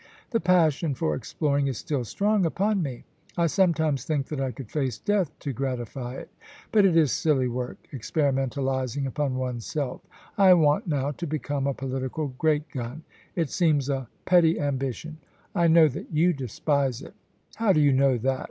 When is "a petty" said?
13.91-14.59